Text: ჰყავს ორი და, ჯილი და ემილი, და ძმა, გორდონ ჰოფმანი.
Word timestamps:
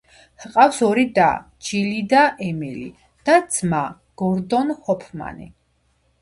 ჰყავს 0.43 0.77
ორი 0.85 1.01
და, 1.17 1.25
ჯილი 1.67 1.99
და 2.13 2.21
ემილი, 2.45 2.87
და 3.29 3.37
ძმა, 3.59 3.83
გორდონ 4.23 4.75
ჰოფმანი. 4.89 5.49